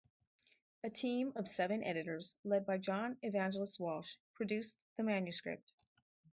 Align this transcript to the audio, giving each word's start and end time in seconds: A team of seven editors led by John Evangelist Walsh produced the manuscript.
A 0.83 0.89
team 0.89 1.31
of 1.35 1.47
seven 1.47 1.83
editors 1.83 2.35
led 2.43 2.65
by 2.65 2.79
John 2.79 3.17
Evangelist 3.21 3.79
Walsh 3.79 4.15
produced 4.33 4.75
the 4.97 5.03
manuscript. 5.03 5.73